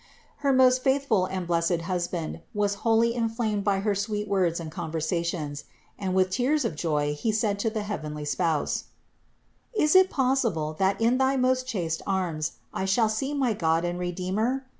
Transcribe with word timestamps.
429. 0.41 0.43
Her 0.43 0.57
most 0.65 0.83
faithful 0.83 1.25
and 1.27 1.45
blessed 1.45 1.81
husband 1.81 2.39
was 2.55 2.73
wholly 2.81 3.13
inflamed 3.13 3.63
by 3.63 3.81
her 3.81 3.93
sweet 3.93 4.27
words 4.27 4.59
and 4.59 4.71
conversations, 4.71 5.65
and 5.99 6.15
with 6.15 6.31
tears 6.31 6.65
of 6.65 6.73
joy 6.75 7.13
he 7.13 7.31
said 7.31 7.59
to 7.59 7.69
the 7.69 7.83
heavenly 7.83 8.25
Spouse: 8.25 8.85
"Is 9.75 9.93
it 9.93 10.09
possible, 10.09 10.73
that 10.79 10.99
in 10.99 11.19
thy 11.19 11.37
most 11.37 11.67
chaste 11.67 12.01
arms 12.07 12.53
I 12.73 12.85
shall 12.85 13.09
see 13.09 13.35
my 13.35 13.53
God 13.53 13.85
and 13.85 13.99
Redeemer? 13.99 14.65